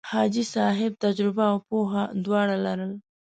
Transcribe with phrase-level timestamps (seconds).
[0.09, 1.91] حاجي صاحب تجربه او پوه
[2.25, 2.91] دواړه لرل.